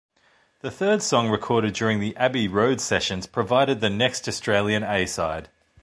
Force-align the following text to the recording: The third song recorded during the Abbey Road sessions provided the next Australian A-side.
The 0.61 0.71
third 0.71 1.03
song 1.03 1.29
recorded 1.29 1.75
during 1.75 1.99
the 1.99 2.17
Abbey 2.17 2.47
Road 2.47 2.81
sessions 2.81 3.27
provided 3.27 3.81
the 3.81 3.89
next 3.91 4.27
Australian 4.27 4.81
A-side. 4.81 5.49